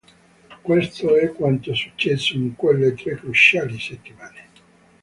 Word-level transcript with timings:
Questo 0.63 1.15
è 1.15 1.31
quanto 1.31 1.75
successo 1.75 2.33
in 2.35 2.55
quelle 2.55 2.95
tre 2.95 3.17
cruciali 3.17 3.79
settimane. 3.79 4.47